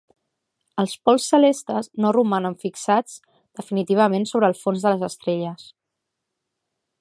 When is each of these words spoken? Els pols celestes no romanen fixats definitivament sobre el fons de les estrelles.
Els 0.83 0.93
pols 1.09 1.27
celestes 1.33 1.89
no 2.05 2.13
romanen 2.17 2.55
fixats 2.63 3.19
definitivament 3.61 4.27
sobre 4.31 4.51
el 4.53 4.57
fons 4.63 4.87
de 4.89 4.95
les 4.95 5.05
estrelles. 5.11 5.69